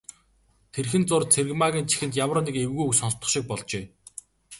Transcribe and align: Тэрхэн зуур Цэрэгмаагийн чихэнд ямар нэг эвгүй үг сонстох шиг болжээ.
Тэрхэн 0.73 1.03
зуур 1.09 1.23
Цэрэгмаагийн 1.33 1.87
чихэнд 1.89 2.17
ямар 2.23 2.39
нэг 2.45 2.55
эвгүй 2.65 2.85
үг 2.87 2.95
сонстох 2.99 3.29
шиг 3.33 3.43
болжээ. 3.47 3.85